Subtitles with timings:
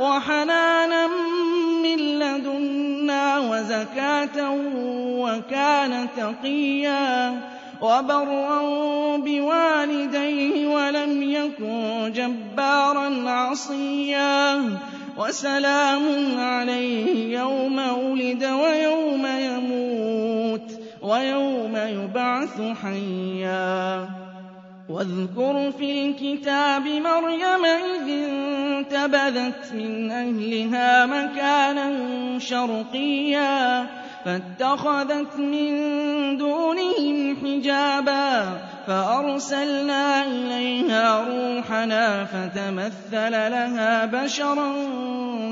[0.00, 1.06] وحنانا
[1.82, 4.50] من لدنا وزكاة
[5.20, 7.40] وكان تقيا
[7.80, 8.60] وبرا
[9.16, 14.62] بوالديه ولم يكن جبارا عصيا
[15.18, 16.04] وسلام
[16.38, 24.08] عليه يوم ولد ويوم يموت ويوم يبعث حيا
[24.88, 28.08] واذكر في الكتاب مريم إذ
[28.86, 31.88] انتبذت من أهلها مكانا
[32.38, 33.86] شرقيا
[34.24, 35.72] فاتخذت من
[36.36, 44.74] دونهم حجابا فأرسلنا إليها روحنا فتمثل لها بشرا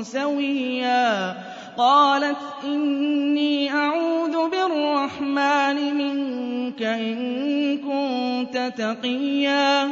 [0.01, 1.35] سويا.
[1.77, 9.91] قالت إني أعوذ بالرحمن منك إن كنت تقيا.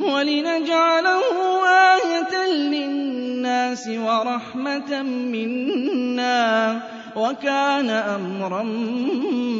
[0.00, 1.22] ولنجعله
[1.68, 6.80] آية للناس ورحمة منا
[7.16, 8.62] وكان أمرا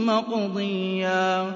[0.07, 1.53] مقضيا.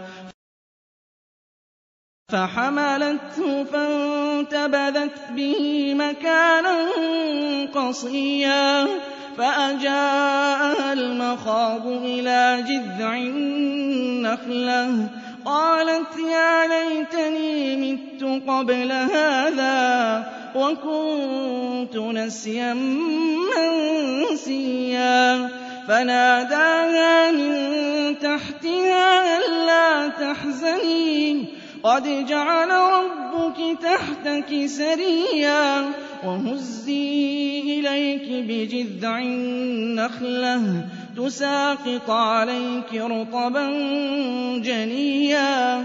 [2.32, 6.76] فحملته فانتبذت به مكانا
[7.74, 8.86] قصيا.
[9.38, 15.08] فأجاءها المخاض إلى جذع النخلة.
[15.44, 17.53] قالت يا ليتني
[18.48, 20.24] قبل هذا
[20.54, 22.74] وكنت نسيا
[24.34, 25.50] منسيا.
[25.88, 27.54] فناداها من
[28.18, 31.44] تحتها ألا تحزني.
[31.82, 35.92] قد جعل ربك تحتك سريا.
[36.26, 40.84] وهزي إليك بجذع النخلة.
[41.16, 43.70] تساقط عليك رطبا
[44.58, 45.84] جنيا.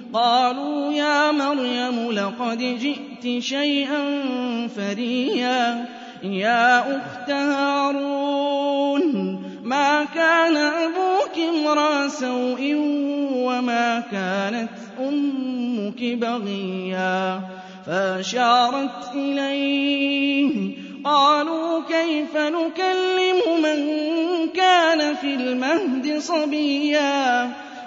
[0.13, 4.01] قالوا يا مريم لقد جئت شيئا
[4.67, 5.85] فريا.
[6.23, 9.03] يا أخت هارون
[9.63, 12.75] ما كان أبوك امرأ سوء
[13.33, 14.69] وما كانت
[14.99, 17.41] أمك بغيا.
[17.85, 23.79] فأشارت إليه قالوا كيف نكلم من
[24.55, 27.51] كان في المهد صبيا.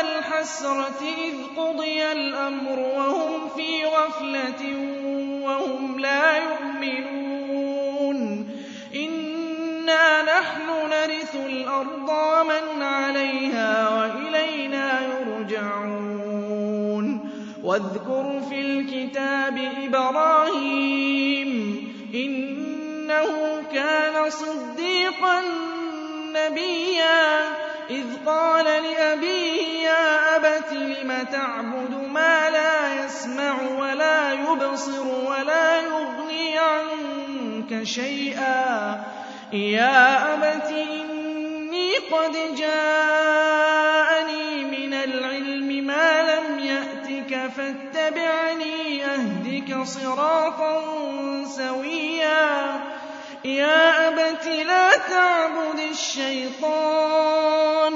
[0.00, 4.76] الحسرة إذ قضي الأمر وهم في غفلة
[5.42, 8.18] وهم لا يؤمنون.
[8.94, 16.08] إنا نحن نرث الأرض ومن عليها وإلينا يرجعون.
[17.64, 21.50] واذكر في الكتاب إبراهيم
[22.14, 25.42] إنه كان صديقا
[26.34, 27.67] نبيا.
[27.90, 37.82] إذ قال لأبيه يا أبت لم تعبد ما لا يسمع ولا يبصر ولا يغني عنك
[37.82, 39.04] شيئا؟
[39.52, 43.84] يا أبت إني قد جاءني
[44.64, 50.82] من العلم ما لم يأتك فاتبعني أهدك صراطا
[51.56, 52.80] سويا.
[53.44, 57.47] يا أبت لا تعبد الشيطان.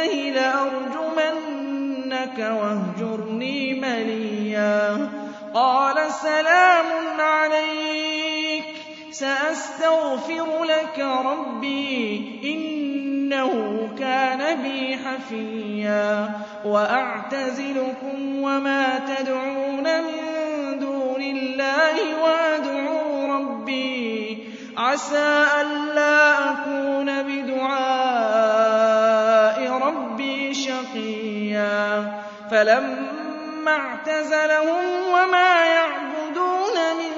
[0.00, 5.08] تنته لأرجمنك واهجرني مليا.
[5.54, 8.64] قال سلام عليك
[9.10, 16.30] سأستغفر لك ربي إنه كان بي حفيا.
[16.64, 24.38] وأعتزلكم وما تدعون من دون الله وأدعو ربي.
[24.76, 27.99] عسى ألا أكون بدعاء
[32.50, 37.12] فلما اعتزلهم وما يعبدون من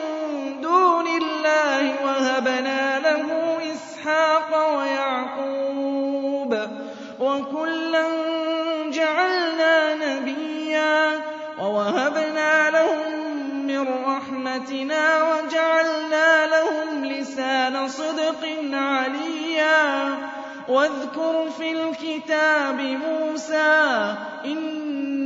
[0.61, 6.59] دون الله وهبنا له إسحاق ويعقوب
[7.21, 8.05] وكلا
[8.91, 11.21] جعلنا نبيا
[11.61, 13.23] ووهبنا لهم
[13.67, 20.19] من رحمتنا وجعلنا لهم لسان صدق عليا
[20.69, 24.15] واذكر في الكتاب موسى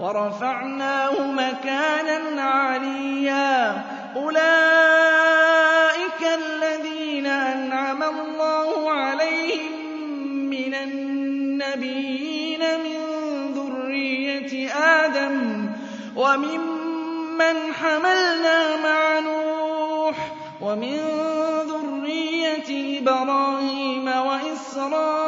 [0.00, 3.82] وَرَفَعْنَاهُ مَكَانًا عَلِيًّا.
[4.16, 9.72] أُولَٰئِكَ الَّذِينَ أَنْعَمَ اللَّهُ عَلَيْهِم
[10.50, 12.98] مِّنَ النَّبِيِّينَ مِن
[13.54, 15.66] ذُرِّيَّةِ آدَمَ
[16.16, 20.16] وَمِمَّنْ حَمَلْنَا مَعَ نُوحٍ
[20.60, 20.98] وَمِن
[21.70, 25.27] ذُرِّيَّةِ إِبْرَاهِيمَ وَإِسْرَائِيلَ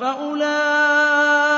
[0.00, 1.50] فَأُولَٰئِكَ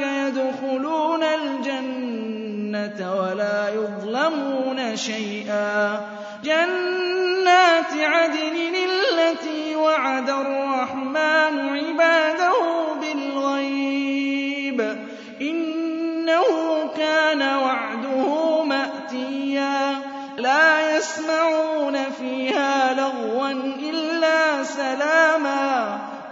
[0.00, 6.00] يَدْخُلُونَ الْجَنَّةَ وَلَا يُظْلَمُونَ شَيْئًا
[6.44, 8.65] جَنَّاتِ عَدْنٍ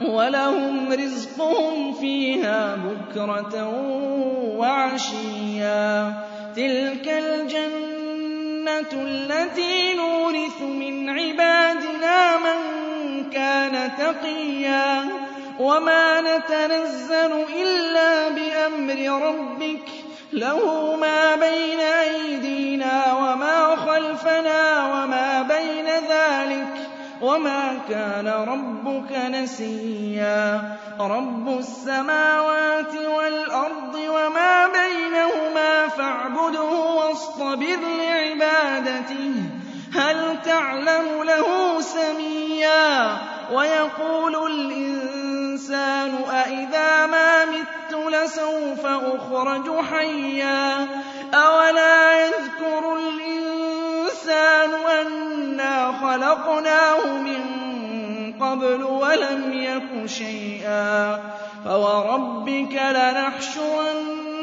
[0.03, 3.69] وَلَهُمْ رِزْقُهُمْ فِيهَا بُكْرَةً
[4.59, 6.13] وَعَشِيًّا.
[6.57, 12.59] تِلْكَ الْجَنَّةُ الَّتِي نُورِثُ مِنْ عِبَادِنَا مَن
[13.31, 15.05] كَانَ تَقِيًّا.
[15.61, 19.89] وَمَا نَتَنَزَّلُ إِلَّا بِأَمْرِ رَبِّكَ.
[20.33, 26.74] لَهُ مَا بَيْنَ أَيْدِينَا وَمَا خَلْفَنَا وَمَا بَيْنَ ذَٰلِكَ.
[27.25, 30.62] وَمَا كَانَ رَبُّكَ نَسِيًّا
[31.00, 39.35] رَّبُّ السَّمَاوَاتِ وَالْأَرْضِ وَمَا بَيْنَهُمَا فَاعْبُدْهُ وَاصْطَبِرْ لِعِبَادَتِهِ
[39.95, 43.16] هَلْ تَعْلَمُ لَهُ سَمِيًّا
[43.52, 50.87] وَيَقُولُ الْإِنسَانُ أَإِذَا مَا مِتُّ لَسَوْفَ أُخْرَجُ حَيًّا
[51.35, 52.44] أَوَلَا يَذْكُرُ
[56.03, 57.43] خَلَقْنَاهُ مِن
[58.41, 61.21] قَبْلُ وَلَمْ يَكُ شَيْئًا
[61.65, 64.41] فَوَرَبِّكَ لَنَحْشُرَنَّهُمْ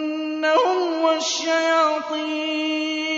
[1.04, 3.11] وَالشَّيَاطِينَ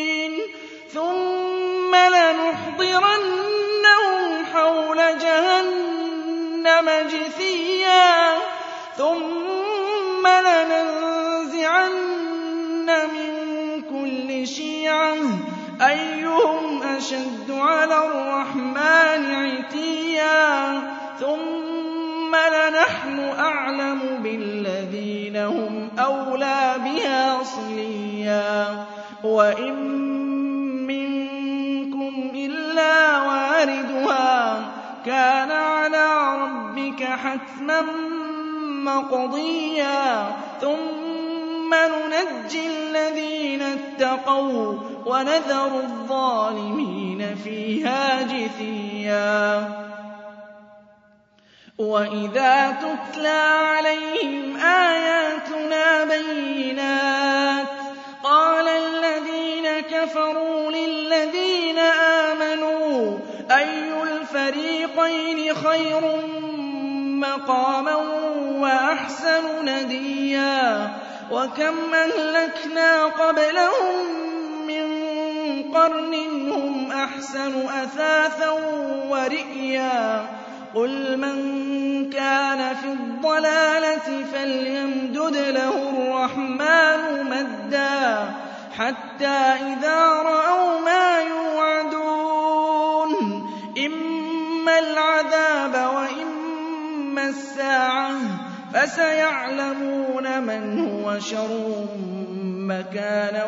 [23.64, 28.86] أَعْلَمُ بِالَّذِينَ هُمْ أَوْلَىٰ بِهَا صِلِيًّا.
[29.24, 29.76] وَإِن
[30.88, 34.66] مِّنكُمْ إِلَّا وَارِدُهَا ۚ
[35.06, 37.82] كَانَ عَلَىٰ رَبِّكَ حَتْمًا
[38.84, 40.32] مَّقْضِيًّا.
[40.62, 44.74] ثُمَّ نُنَجِّي الَّذِينَ اتَّقَوا
[45.06, 49.93] وَّنَذَرُ الظَّالِمِينَ فِيهَا جِثِيًّا.
[51.80, 57.68] وَإِذَا تُتْلَىٰ عَلَيْهِمْ آيَاتُنَا بَيِّنَاتٍ
[58.24, 61.80] قَالَ الَّذِينَ كَفَرُوا لِلَّذِينَ
[62.30, 63.18] آمَنُوا
[63.52, 66.02] أَيُّ الْفَرِيقَيْنِ خَيْرٌ
[67.26, 67.96] مَّقَامًا
[68.62, 70.92] وَأَحْسَنُ نَدِيًّا
[71.32, 74.06] وَكَمْ أَهْلَكْنَا قَبْلَهُم
[74.68, 74.86] مِّن
[75.74, 76.14] قَرْنٍ
[76.54, 78.50] هُمْ أَحْسَنُ أَثَاثًا
[79.10, 80.28] وَرِئْيًا
[80.76, 88.34] قُلْ مَن كَانَ فِي الضَّلَالَةِ فَلْيَمْدُدْ لَهُ الرَّحْمَٰنُ مَدًّا
[88.78, 93.12] حَتَّىٰ إِذَا رَأَوْا مَا يُوعَدُونَ
[93.78, 98.12] إِمَّا الْعَذَابَ وَإِمَّا السَّاعَةَ
[98.74, 101.86] فَسَيَعْلَمُونَ مَنْ هُوَ شَرٌّ
[102.68, 103.46] مكانا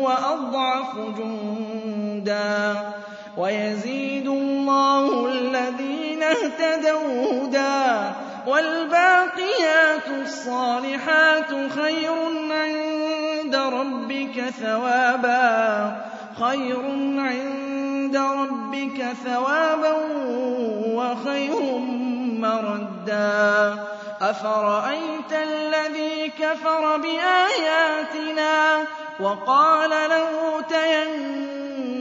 [0.00, 2.76] وأضعف جندا
[3.36, 5.97] ويزيد الله الذين
[6.30, 8.14] اهتدوا هدى
[8.46, 12.12] والباقيات الصالحات خير
[17.20, 19.92] عند ربك ثوابا
[20.94, 21.78] وخير
[22.40, 23.76] مردا.
[24.20, 28.84] أفرأيت الذي كفر بآياتنا
[29.20, 31.57] وقال لأوتين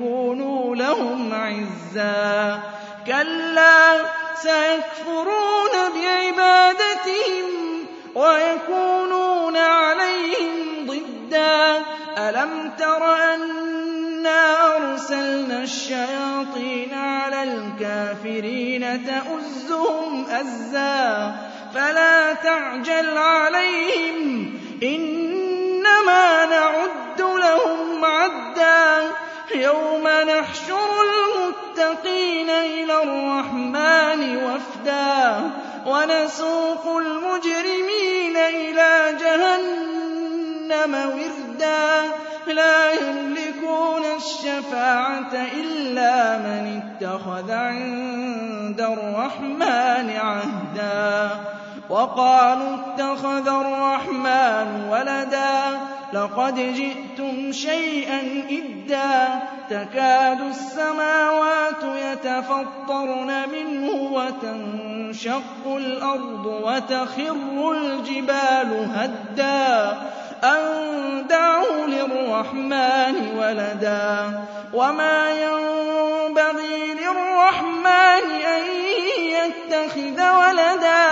[0.00, 2.60] ليكونوا لهم عزا.
[3.06, 4.00] كلا
[4.42, 7.46] سيكفرون بعبادتهم
[8.14, 11.82] ويكونون عليهم ضدا.
[12.18, 21.36] ألم تر أنا أرسلنا الشياطين على الكافرين تؤزهم أزا؟
[21.74, 26.85] فلا تعجل عليهم إنما نعد
[32.06, 35.50] المتقين إلى الرحمن وفدا
[35.86, 42.12] ونسوق المجرمين إلى جهنم وردا
[42.46, 51.30] لا يملكون الشفاعة إلا من اتخذ عند الرحمن عهدا
[51.90, 55.80] وقالوا اتخذ الرحمن ولدا
[56.12, 58.20] لقد جئتم شيئا
[58.86, 59.28] إدا
[59.70, 69.98] تكاد السماوات يتفطرن منه وتنشق الأرض وتخر الجبال هدا.
[70.44, 74.40] أن دعوا للرحمن ولدا.
[74.74, 78.62] وما ينبغي للرحمن أن
[79.18, 81.06] يتخذ ولدا.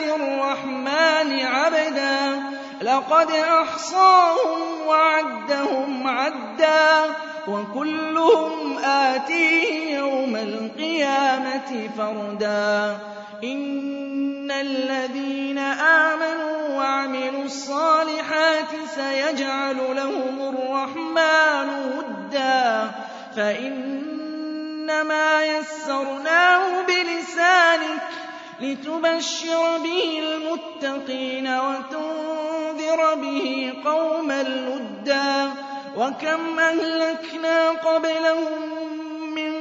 [0.00, 2.42] الرحمن عبدا.
[2.82, 7.04] لقد أحصاهم وعدهم عدا.
[7.48, 12.98] وكلهم آتيه يوم القيامة فردا.
[13.44, 22.90] إن الذين آمنوا وعملوا الصالحات سيجعل لهم الرحمن ودا.
[23.36, 28.02] فإنما يسرناه بلسانك
[28.60, 35.52] لتبشر به المتقين وتنذر به قوما لدا
[35.96, 38.78] وكم أهلكنا قبلهم
[39.34, 39.52] من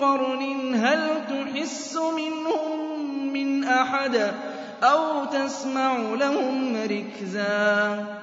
[0.00, 4.34] قرن هل تحس منهم من أحد
[4.82, 8.15] أو تسمع لهم ركزا